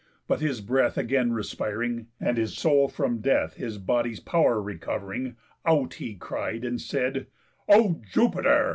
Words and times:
But 0.27 0.39
his 0.39 0.61
breath 0.61 0.97
Again 0.97 1.31
respiring, 1.31 2.07
and 2.19 2.35
his 2.35 2.57
soul 2.57 2.87
from 2.87 3.19
death 3.21 3.53
His 3.53 3.77
body's 3.77 4.19
pow'r 4.19 4.55
recov'ring, 4.59 5.35
out 5.63 5.93
he 5.93 6.15
cried, 6.15 6.65
And 6.65 6.81
said: 6.81 7.27
"O 7.69 8.01
Jupiter! 8.11 8.69